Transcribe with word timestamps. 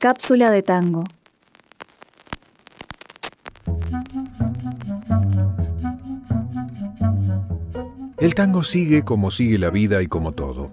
Cápsula 0.00 0.52
de 0.52 0.62
tango. 0.62 1.02
El 8.18 8.34
tango 8.36 8.62
sigue 8.62 9.02
como 9.02 9.32
sigue 9.32 9.58
la 9.58 9.70
vida 9.70 10.00
y 10.00 10.06
como 10.06 10.34
todo. 10.34 10.70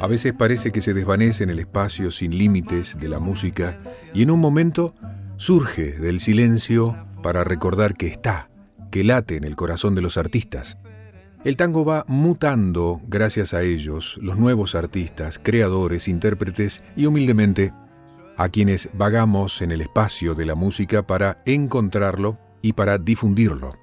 A 0.00 0.06
veces 0.06 0.34
parece 0.34 0.70
que 0.70 0.82
se 0.82 0.92
desvanece 0.92 1.44
en 1.44 1.48
el 1.48 1.60
espacio 1.60 2.10
sin 2.10 2.36
límites 2.36 2.98
de 3.00 3.08
la 3.08 3.20
música 3.20 3.78
y 4.12 4.22
en 4.22 4.30
un 4.30 4.40
momento 4.40 4.94
surge 5.38 5.92
del 5.92 6.20
silencio 6.20 6.94
para 7.22 7.44
recordar 7.44 7.94
que 7.94 8.08
está, 8.08 8.50
que 8.90 9.02
late 9.02 9.36
en 9.36 9.44
el 9.44 9.56
corazón 9.56 9.94
de 9.94 10.02
los 10.02 10.18
artistas. 10.18 10.76
El 11.44 11.56
tango 11.56 11.86
va 11.86 12.04
mutando 12.06 13.00
gracias 13.08 13.54
a 13.54 13.62
ellos, 13.62 14.18
los 14.20 14.36
nuevos 14.36 14.74
artistas, 14.74 15.40
creadores, 15.42 16.06
intérpretes 16.06 16.82
y 16.96 17.06
humildemente 17.06 17.72
a 18.36 18.48
quienes 18.48 18.88
vagamos 18.94 19.62
en 19.62 19.72
el 19.72 19.80
espacio 19.80 20.34
de 20.34 20.46
la 20.46 20.54
música 20.54 21.06
para 21.06 21.42
encontrarlo 21.46 22.38
y 22.62 22.72
para 22.72 22.98
difundirlo. 22.98 23.76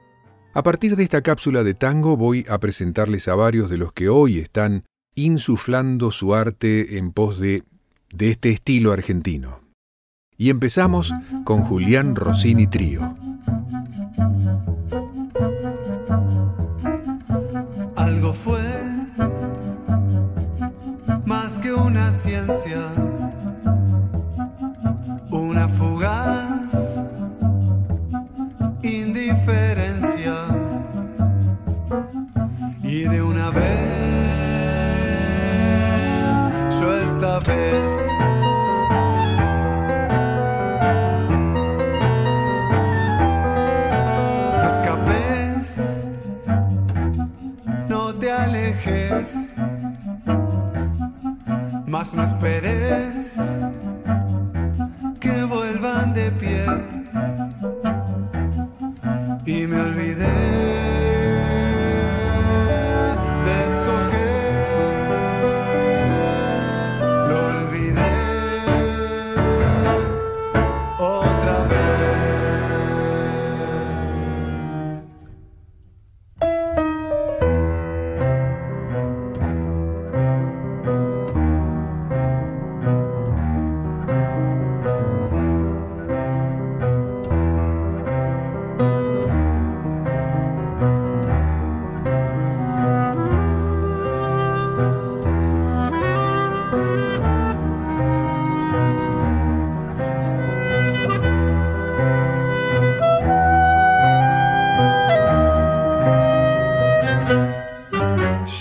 A 0.54 0.64
partir 0.64 0.96
de 0.96 1.04
esta 1.04 1.22
cápsula 1.22 1.64
de 1.64 1.74
tango 1.74 2.18
voy 2.18 2.46
a 2.50 2.58
presentarles 2.58 3.28
a 3.28 3.36
varios 3.36 3.70
de 3.70 3.78
los 3.78 3.94
que 3.94 4.10
hoy 4.10 4.40
están 4.40 4.84
insuflando 5.16 6.12
su 6.12 6.34
arte 6.34 6.98
en 6.98 7.12
pos 7.12 7.40
de, 7.40 7.64
de 8.12 8.30
este 8.30 8.50
estilo 8.50 8.92
argentino. 8.92 9.62
Y 10.38 10.50
empezamos 10.50 11.14
con 11.44 11.64
Julián 11.64 12.16
Rossini 12.16 12.66
Trío. 12.68 13.29
No 47.88 48.14
te 48.16 48.32
alejes. 48.32 49.56
Más 51.88 52.14
no 52.14 52.24
esperes 52.24 53.38
que 55.20 55.44
vuelvan 55.44 56.14
de 56.14 56.32
pie 56.32 56.99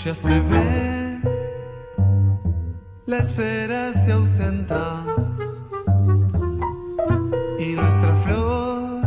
Ya 0.09 0.15
se 0.15 0.39
ve, 0.39 1.21
la 3.05 3.17
esfera 3.17 3.93
se 3.93 4.11
ausenta. 4.11 5.05
Y 7.59 7.75
nuestra 7.75 8.15
flor 8.23 9.03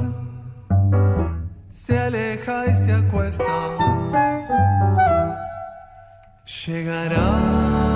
se 1.71 1.99
aleja 1.99 2.67
y 2.69 2.75
se 2.75 2.93
acuesta. 2.93 3.53
Llegarán 6.65 7.92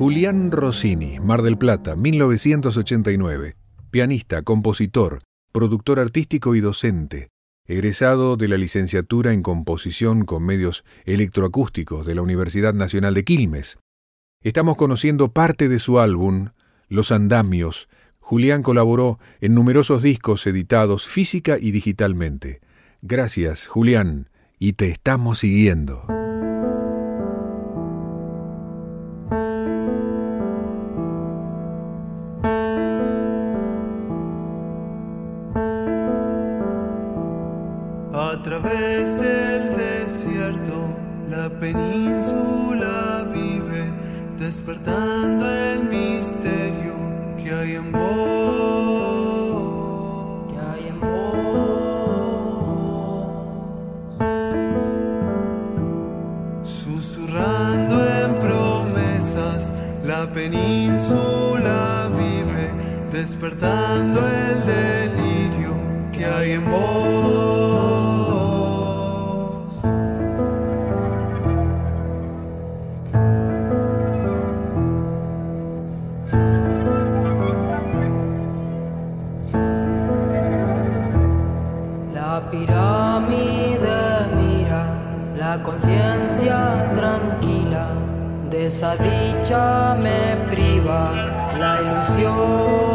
Julián 0.00 0.50
Rossini, 0.50 1.20
Mar 1.20 1.42
del 1.42 1.58
Plata, 1.58 1.94
1989. 1.94 3.54
Pianista, 3.90 4.40
compositor, 4.40 5.18
productor 5.52 6.00
artístico 6.00 6.54
y 6.54 6.60
docente. 6.62 7.28
Egresado 7.66 8.38
de 8.38 8.48
la 8.48 8.56
licenciatura 8.56 9.34
en 9.34 9.42
composición 9.42 10.24
con 10.24 10.42
medios 10.42 10.86
electroacústicos 11.04 12.06
de 12.06 12.14
la 12.14 12.22
Universidad 12.22 12.72
Nacional 12.72 13.12
de 13.12 13.24
Quilmes. 13.24 13.76
Estamos 14.42 14.78
conociendo 14.78 15.34
parte 15.34 15.68
de 15.68 15.78
su 15.78 16.00
álbum, 16.00 16.48
Los 16.88 17.12
Andamios. 17.12 17.86
Julián 18.20 18.62
colaboró 18.62 19.18
en 19.42 19.52
numerosos 19.52 20.02
discos 20.02 20.46
editados 20.46 21.08
física 21.08 21.58
y 21.60 21.72
digitalmente. 21.72 22.62
Gracias, 23.02 23.66
Julián, 23.66 24.30
y 24.58 24.72
te 24.72 24.88
estamos 24.88 25.40
siguiendo. 25.40 26.19
Través 38.60 39.16
del 39.18 39.76
desierto, 39.76 40.88
la 41.30 41.48
península 41.48 43.26
vive, 43.32 43.84
despertando 44.38 45.50
el 45.50 45.84
misterio 45.84 46.94
que 47.42 47.52
hay 47.52 47.74
en 47.76 47.92
vos. 47.92 48.00
que 50.52 50.58
hay 50.58 50.88
en 50.88 51.00
vos. 51.00 51.08
Susurrando 56.62 57.96
en 58.04 58.34
promesas, 58.40 59.72
la 60.04 60.26
península 60.32 62.10
vive, 62.16 62.70
despertando 63.12 64.20
el 64.20 64.66
delirio 64.66 65.72
que 66.12 66.26
hay 66.26 66.52
en 66.52 66.70
vos. 66.70 66.89
Pirámide 82.50 84.00
mira, 84.36 84.84
la 85.36 85.62
conciencia 85.62 86.90
tranquila, 86.94 87.86
de 88.50 88.66
esa 88.66 88.96
dicha 88.96 89.94
me 89.94 90.36
priva 90.50 91.12
la 91.58 91.80
ilusión. 91.80 92.90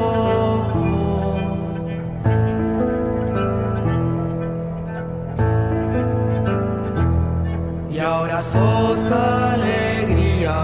Y 7.89 7.99
ahora 7.99 8.41
sos 8.41 9.11
alegría 9.11 10.55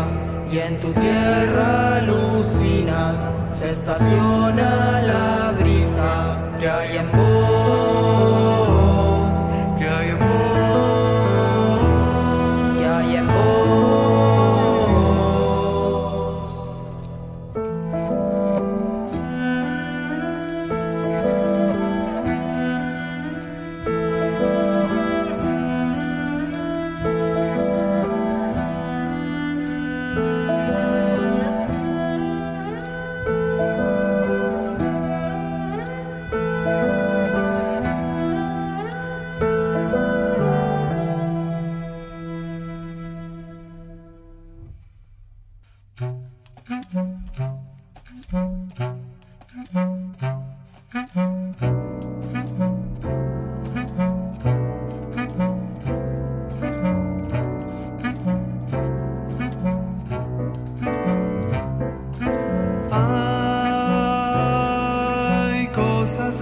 y 0.51 0.57
en 0.59 0.79
tu 0.81 0.91
tierra 0.93 1.97
alucinas, 1.97 3.33
se 3.51 3.69
estaciona 3.69 5.01
la 5.01 5.53
brisa 5.57 6.38
que 6.59 6.69
hay 6.69 6.97
en 6.97 7.11
vos, 7.13 7.60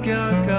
your 0.10 0.59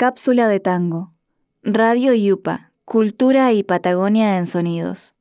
Cápsula 0.00 0.48
de 0.48 0.60
tango. 0.60 1.12
Radio 1.62 2.14
Yupa. 2.14 2.72
Cultura 2.86 3.52
y 3.52 3.62
Patagonia 3.62 4.38
en 4.38 4.46
sonidos. 4.46 5.14